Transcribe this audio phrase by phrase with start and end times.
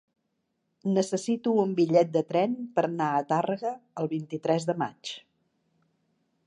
[0.93, 5.15] Necessito un bitllet de tren per anar a Tàrrega el vint-i-tres de maig.